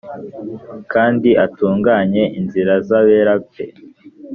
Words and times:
kandi 0.93 1.29
atunganye 1.45 2.23
inzira 2.39 2.73
z’abera 2.87 3.33
be 3.51 3.65